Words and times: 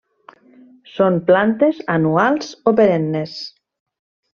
Són 0.93 1.19
Plantes 1.29 1.85
anuals 1.99 2.53
o 2.73 2.77
perennes. 2.83 3.41